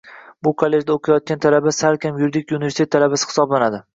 [0.45, 3.83] Bu kollejda oʻqiyotgan talaba salkam yuridik universitet talabasi hisoblanadi!